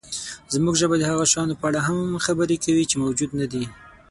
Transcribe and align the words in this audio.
زموږ 0.53 0.75
ژبه 0.81 0.95
د 0.99 1.03
هغو 1.09 1.25
شیانو 1.31 1.59
په 1.59 1.65
اړه 1.69 1.79
هم 1.87 1.97
خبرې 2.25 2.57
کوي، 2.65 2.83
چې 2.91 2.95
موجود 3.03 3.29
نهدي. 3.37 3.63